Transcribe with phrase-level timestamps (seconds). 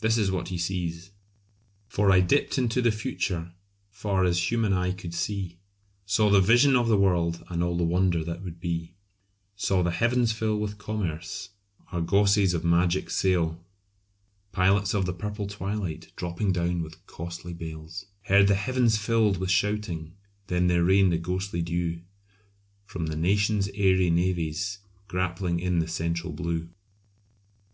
[0.00, 1.12] This is what he sees
[1.88, 3.54] "For I dipt into the future,
[3.88, 5.56] far as human eye could see,
[6.04, 8.92] Saw the vision of the world and all the wonder that would be,
[9.56, 11.48] Saw the heavens fill with commerce,
[11.90, 13.64] argosies of magic sail,
[14.52, 19.50] Pilots of the purple twilight dropping down with costly bales, Heard the heavens fill with
[19.50, 20.12] shouting,
[20.48, 22.02] then there rained a ghostly dew,
[22.84, 26.68] From the nations' airy navies, grappling in the central blue."